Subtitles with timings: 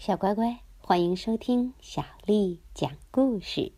[0.00, 3.70] 小乖乖，欢迎收听小丽讲故事。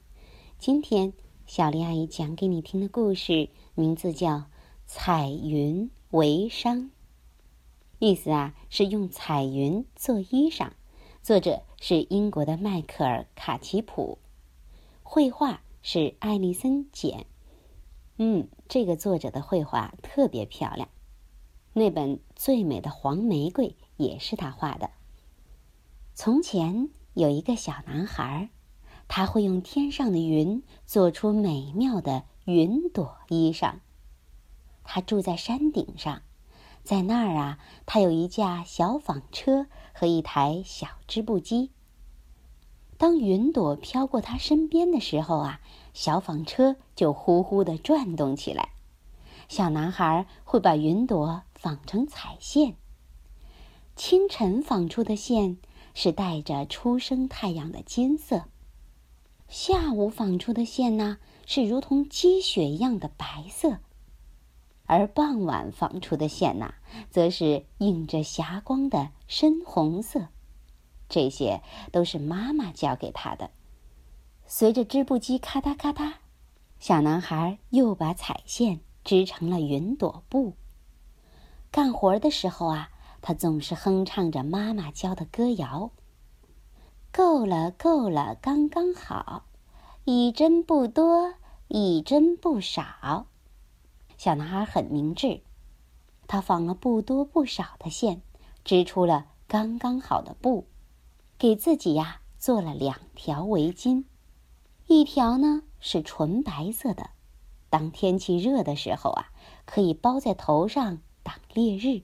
[0.56, 1.12] 今天
[1.48, 4.28] 小丽阿姨讲给你听的故事名字叫
[4.86, 6.76] 《彩云为裳》，
[7.98, 10.70] 意思啊是用彩云做衣裳。
[11.24, 14.18] 作者是英国的迈克尔·卡奇普，
[15.02, 17.26] 绘画是艾丽森·简。
[18.18, 20.88] 嗯，这个作者的绘画特别漂亮。
[21.72, 24.88] 那本最美的黄玫瑰也是他画的。
[26.14, 28.50] 从前有一个小男孩，
[29.08, 33.76] 他会用天上的云做出美妙的云朵衣裳。
[34.84, 36.22] 他住在山顶上，
[36.84, 41.70] 在那儿啊，他有一架小纺车和一台小织布机。
[42.98, 45.60] 当云朵飘过他身边的时候啊，
[45.94, 48.68] 小纺车就呼呼的转动起来。
[49.48, 52.76] 小男孩会把云朵纺成彩线。
[53.96, 55.58] 清晨纺出的线
[55.94, 58.44] 是带着初升太阳的金色，
[59.48, 63.78] 下午纺出的线呢是如同积雪一样的白色，
[64.86, 66.74] 而傍晚纺出的线呢，
[67.10, 70.28] 则是映着霞光的深红色。
[71.08, 73.50] 这些都是妈妈教给他的。
[74.46, 76.14] 随着织布机咔嗒咔嗒，
[76.78, 78.80] 小男孩又把彩线。
[79.04, 80.54] 织成了云朵布。
[81.72, 82.91] 干活的时候啊，
[83.22, 85.92] 他总是哼唱着妈妈教的歌谣
[87.12, 89.44] ：“够了，够了，刚刚好，
[90.04, 91.34] 一针不多，
[91.68, 93.26] 一针不少。”
[94.18, 95.40] 小男孩很明智，
[96.26, 98.22] 他纺了不多不少的线，
[98.64, 100.66] 织出了刚刚好的布，
[101.38, 104.04] 给自己呀做了两条围巾，
[104.88, 107.10] 一条呢是纯白色的。
[107.70, 109.30] 当天气热的时候啊，
[109.64, 112.02] 可以包在头上挡烈日。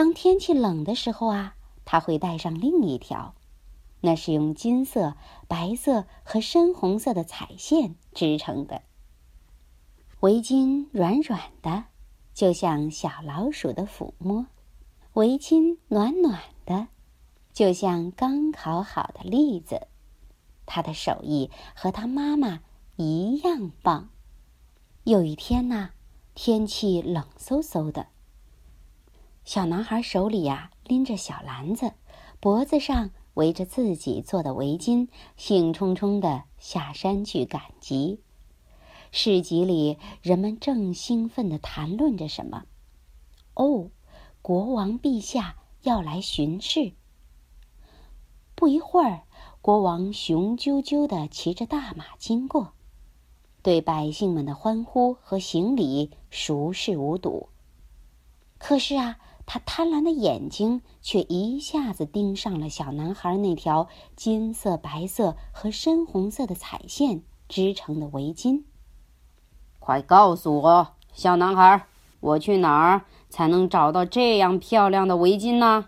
[0.00, 3.34] 当天气冷的时候啊，他会带上另一条，
[4.00, 5.14] 那是用金色、
[5.46, 8.80] 白色和深红色的彩线织成的。
[10.20, 11.84] 围巾软软的，
[12.32, 14.46] 就像小老鼠的抚摸；
[15.12, 16.88] 围巾暖暖的，
[17.52, 19.86] 就像刚烤好的栗子。
[20.64, 22.60] 他的手艺和他妈妈
[22.96, 24.08] 一样棒。
[25.04, 25.90] 有一天呐，
[26.34, 28.06] 天气冷飕飕的。
[29.50, 31.92] 小男孩手里呀拎着小篮子，
[32.38, 38.20] 脖子上围着自己做的围巾，兴冲冲的下山去赶集。
[39.10, 42.62] 市集里，人们正兴奋的谈论着什么。
[43.54, 43.90] 哦，
[44.40, 46.92] 国王陛下要来巡视。
[48.54, 49.22] 不一会儿，
[49.60, 52.74] 国王雄赳赳的骑着大马经过。
[53.64, 57.48] 对百姓们的欢呼和行礼熟视无睹。
[58.58, 59.18] 可是啊，
[59.52, 68.62] 他贪婪的眼睛却一下子盯上了小男孩那条金色、白色和深红色的彩线织成的围巾。
[69.80, 71.88] 快告诉我，小男孩，
[72.20, 75.86] 我去哪儿才能找到这样漂亮的围巾呢？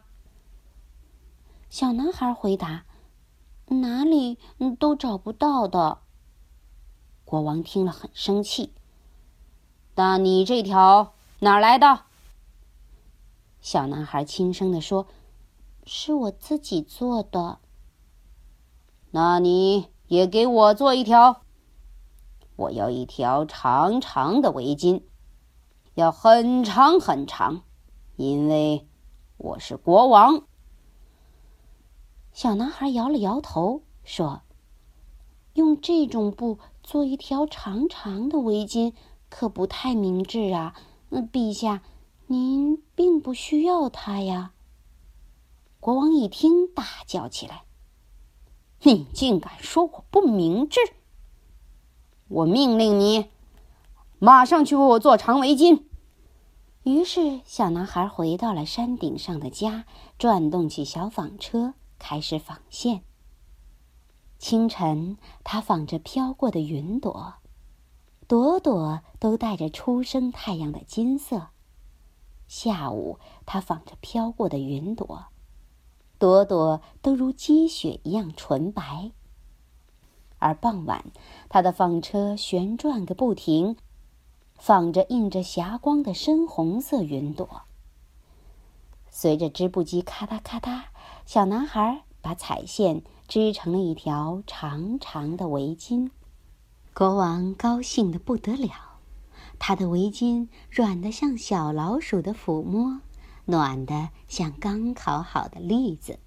[1.71, 2.83] 小男孩回答
[3.71, 4.39] ：“哪里
[4.81, 5.99] 都找不到的。”
[7.25, 8.73] 国王听了很生气。
[9.95, 12.01] 那你这条哪儿来的？
[13.63, 15.07] 小男孩轻声的说
[15.87, 17.61] ：“是我自己做的。”
[19.13, 21.43] 那你也给我做一条。
[22.57, 25.03] 我要一条长长的围巾，
[25.95, 27.63] 要很长很长，
[28.17, 28.87] 因为
[29.39, 30.43] 我是国王。
[32.33, 34.43] 小男孩摇了摇头说
[35.55, 38.93] ：“用这种布。”做一条长长的围巾
[39.31, 40.75] 可不太明智啊！
[41.11, 41.81] 那陛下，
[42.33, 44.53] 您并不需要它呀。
[45.81, 47.65] 国王一听，大叫起来
[48.85, 50.81] ：“你竟敢说我不明智！
[52.29, 53.27] 我命令你，
[54.19, 55.83] 马上去为我做长围巾。”
[56.85, 59.85] 于是，小男孩回到了山顶上的家，
[60.17, 63.03] 转动起小纺车，开始纺线。
[64.39, 67.35] 清晨，他纺着飘过的云朵，
[68.27, 71.49] 朵朵都带着初升太阳的金色。
[72.53, 75.25] 下午，他纺着飘过的云朵，
[76.19, 79.11] 朵朵都如积雪一样纯白。
[80.39, 81.07] 而傍晚，
[81.49, 83.79] 他的纺车旋转个不停，
[84.59, 87.63] 纺着映着霞光的深红色云朵。
[89.09, 90.83] 随着织布机咔嗒咔嗒，
[91.25, 93.03] 小男孩把彩线。
[93.29, 96.11] 织成了一条长长的围巾，
[96.93, 98.92] 国王高兴的不得了。
[99.65, 103.01] 他的围巾软的像小老鼠的抚摸，
[103.45, 106.19] 暖的像刚烤好的栗子。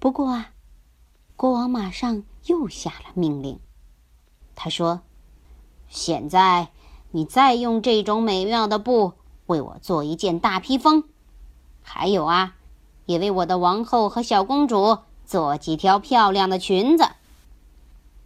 [0.00, 0.50] 不过啊，
[1.36, 3.60] 国王马上又下了命令。
[4.56, 5.02] 他说
[5.86, 6.70] ：“现在
[7.12, 9.12] 你再用这种美妙的布
[9.46, 11.04] 为我做一件大披风，
[11.80, 12.56] 还有啊，
[13.06, 17.08] 也为我的王后和小公主做几条漂亮的裙子。”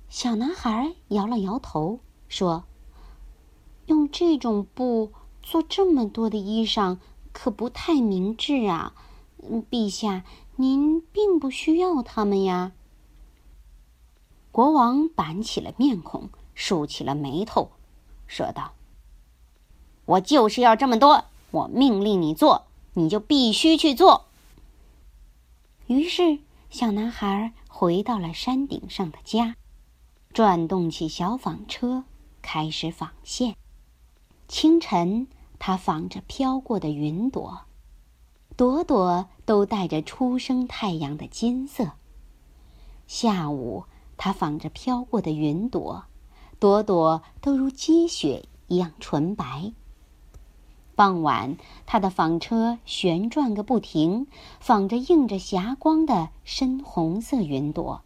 [0.09, 2.65] 小男孩摇了摇头，说
[4.13, 5.13] ：“这种布
[5.43, 6.99] 做这么多的衣裳，
[7.33, 8.95] 可不太明智啊！
[9.71, 10.25] 陛下，
[10.57, 12.73] 您并不需要它们呀。”
[14.53, 17.71] 国王板起了面孔，竖起了眉头，
[18.27, 18.75] 说道
[20.05, 24.27] ：“我就是要这么多，我命令你做，你就必须去做。”
[25.89, 26.39] 于是，
[26.69, 29.57] 小男孩回到了山顶上的家。
[30.33, 32.05] 转动起小纺车，
[32.41, 33.55] 开始纺线。
[34.53, 35.29] 清晨，
[35.59, 37.63] 他纺着飘过的云朵，
[38.55, 41.93] 朵朵都带着初升太阳的金色。
[43.07, 43.85] 下午，
[44.19, 46.05] 他纺着飘过的云朵，
[46.61, 49.73] 朵朵都如积雪一样纯白。
[50.95, 51.57] 傍晚，
[51.87, 54.27] 他的纺车旋转个不停，
[54.61, 58.03] 纺着映着霞光的深红色云朵。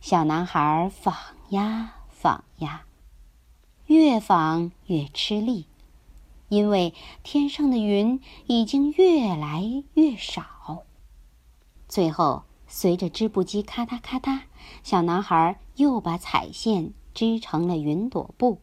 [0.00, 1.12] 小男孩纺
[1.48, 2.83] 呀纺呀，
[3.86, 5.66] 越纺越吃力，
[6.48, 10.84] 因为天上的云已经越来越少。
[11.88, 14.42] 最后，随着织布机咔嗒咔嗒，
[14.82, 18.58] 小男孩又把彩线织成了云朵布。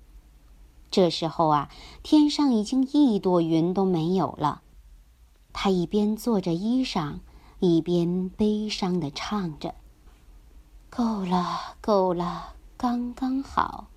[0.89, 1.69] 这时候啊，
[2.03, 4.61] 天上已经一朵云都没有了。
[5.53, 7.19] 他一边做着衣裳，
[7.59, 9.75] 一边悲伤的唱着。
[10.89, 13.87] 够了，够了，刚刚好。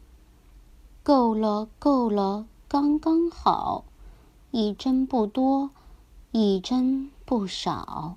[1.04, 3.84] 够了，够了，刚刚好。
[4.50, 5.68] 一针不多，
[6.32, 8.16] 一针不少。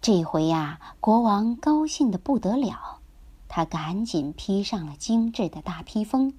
[0.00, 2.98] 这回呀，国王高兴的不得了，
[3.46, 6.34] 他赶紧披上了精致的大披风，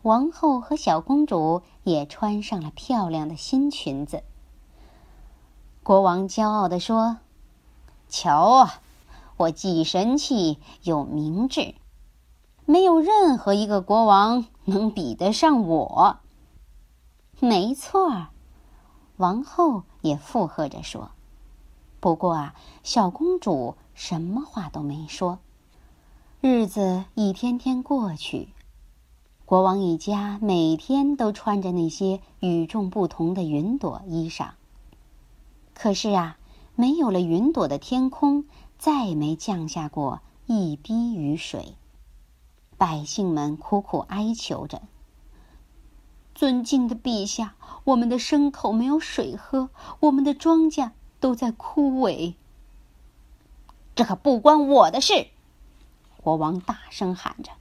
[0.00, 4.22] 王后和小公主也穿上了漂亮的新裙子。
[5.82, 7.18] 国王骄傲的说
[8.08, 8.80] ：“瞧啊！”
[9.36, 11.74] 我既神气又明智，
[12.70, 16.18] 没有任何一个国王能比得上我。
[17.40, 18.28] 没错，
[19.16, 21.10] 王后也附和着说。
[21.98, 25.40] 不过啊，小公主什么话都没说。
[26.40, 28.50] 日子一天天过去，
[29.44, 34.50] 国王一家每天都穿着那些与众不同的云朵衣裳。
[35.74, 36.38] 可是啊，
[36.76, 38.44] 没有了云朵的天空。
[38.78, 41.74] 再没降下过一滴雨水，
[42.80, 44.80] 百姓们苦苦哀求着
[46.34, 47.54] ：“尊敬的陛下，
[47.84, 49.68] 我们的牲口没有水喝，
[50.00, 52.36] 我们的庄稼都在枯萎。”
[53.94, 55.26] 这可不关我的事！
[56.22, 57.52] 国王大声喊着。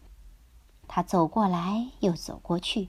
[0.87, 2.87] 他走过来又走过去，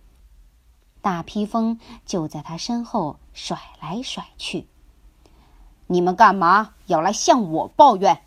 [1.03, 4.69] 大披风就在他身后甩来甩去。
[5.88, 8.23] 你们干嘛要来向我抱怨？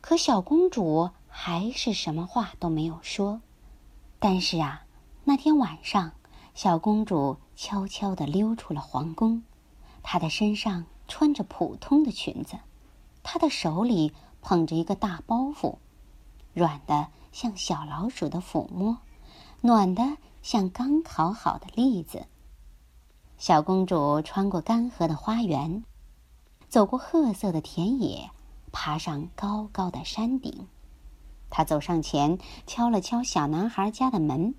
[0.00, 1.10] 可小公主
[1.42, 3.40] 还是什么话都没有说。
[4.18, 4.84] 但是啊，
[5.24, 6.12] 那天晚上，
[6.54, 9.42] 小公主悄悄地溜出了皇宫。
[10.02, 12.58] 她的身上穿着普通的裙子，
[13.22, 15.78] 她的手里捧着一个大包袱，
[16.52, 18.98] 软的像小老鼠的抚摸，
[19.62, 22.26] 暖的像刚烤好的栗子。
[23.38, 25.84] 小公主穿过干涸的花园。
[26.68, 28.30] 走过褐色的田野，
[28.72, 30.68] 爬上高高的山顶，
[31.50, 34.54] 他走上前，敲了敲小男孩家的门。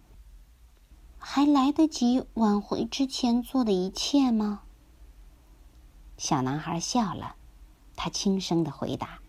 [1.18, 4.62] 还来得及挽回之前做的一切吗？
[6.18, 7.36] 小男孩笑了，
[7.96, 9.20] 他轻声的回答：“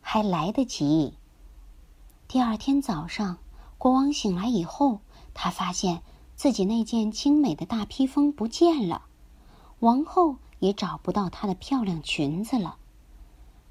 [0.00, 1.14] 还来得及。”
[2.28, 3.38] 第二天早上，
[3.76, 5.00] 国王醒来以后，
[5.34, 6.02] 他发现
[6.36, 9.02] 自己那件精美的大披风不见了，
[9.80, 10.36] 王后。
[10.60, 12.78] 也找不到她的漂亮裙子了，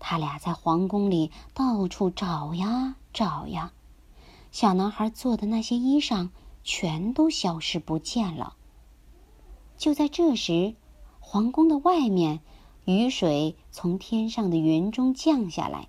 [0.06, 3.72] 他俩在皇宫里到处找呀找呀，
[4.52, 6.30] 小男孩做的那些衣裳
[6.62, 8.58] 全都消失不见了。
[9.78, 10.76] 就在这时，
[11.22, 12.42] 皇宫的外面，
[12.84, 15.88] 雨水从天上的云中降下来，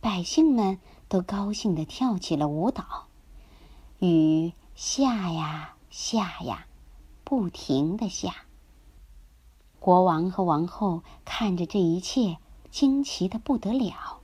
[0.00, 3.08] 百姓们都高兴地跳起了舞蹈，
[3.98, 6.66] 雨下呀下呀，
[7.24, 8.36] 不停地下。
[9.80, 12.38] 国王和王后看着这一切，
[12.72, 14.18] 惊奇的不得了。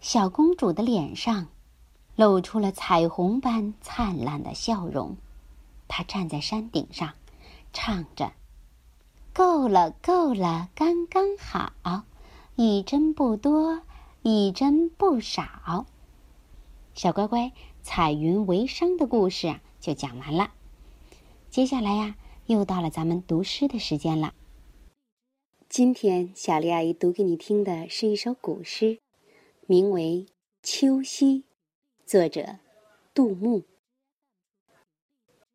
[0.00, 1.46] 小公主的脸上
[2.16, 5.16] 露出了彩虹般灿烂的笑容。
[5.86, 7.14] 她站在山顶上，
[7.72, 8.32] 唱着
[9.32, 12.02] ：“够了，够了，刚刚好。
[12.56, 13.80] 一针不多，
[14.22, 15.86] 一针不少。
[16.94, 20.50] 小乖乖，彩云为商的故事啊，就讲完了。
[21.50, 22.16] 接下来呀，
[22.46, 24.34] 又到了咱们读诗的时间了。
[25.72, 28.98] 今天小丽阿姨读给你听的是一首古诗，
[29.66, 30.26] 名为
[30.62, 31.38] 《秋夕》，
[32.04, 32.58] 作者
[33.14, 33.62] 杜牧。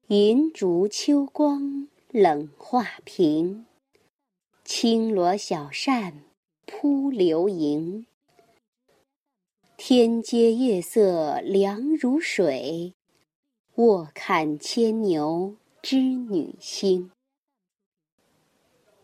[0.08, 3.68] 银烛秋光冷画屏，
[4.66, 6.24] 轻罗小扇
[6.66, 8.08] 扑流萤。
[9.78, 12.96] 天阶夜色凉如水，
[13.76, 17.12] 卧看牵牛织女星。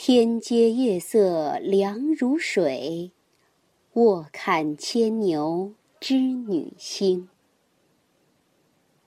[0.00, 3.10] 天阶夜色凉如水，
[3.94, 7.28] 卧看牵牛织女星。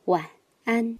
[0.03, 0.31] 晚
[0.65, 0.99] 安。